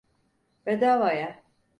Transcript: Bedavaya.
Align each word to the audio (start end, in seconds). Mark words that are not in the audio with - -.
Bedavaya. 0.65 1.41